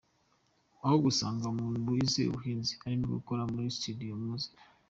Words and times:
Ahubwo 0.83 1.05
usanga 1.13 1.43
umuntu 1.53 1.77
wize 1.93 2.21
ubuhinzi 2.25 2.73
arimo 2.85 3.05
gukora 3.15 3.41
muri 3.53 3.67
studio 3.77 4.13
mu 4.19 4.25
miziki. 4.31 4.55